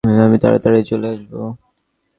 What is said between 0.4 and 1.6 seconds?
তাড়াতাড়িই চলে আসবো।